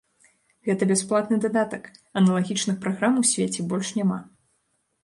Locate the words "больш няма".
3.75-4.19